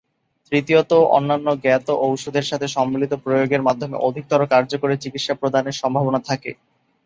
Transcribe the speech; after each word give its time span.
তৃতীয়ত 0.51 0.91
অন্যান্য 1.11 1.47
জ্ঞাত 1.63 1.87
ঔষধের 2.05 2.45
সাথে 2.45 2.67
সম্মিলিত 2.67 3.13
প্রয়োগের 3.23 3.65
মাধ্যমে 3.67 3.95
অধিকতর 4.07 4.41
কার্যকরী 4.53 4.95
চিকিৎসা 5.03 5.33
প্রদানের 5.41 5.79
সম্ভাবনা 5.81 6.19
থাকে। 6.29 6.51